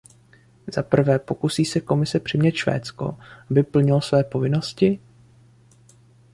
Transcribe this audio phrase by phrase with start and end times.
[0.67, 3.17] Zaprvé, pokusí se Komise přimět Švédsko,
[3.51, 4.99] aby splnilo své povinnosti?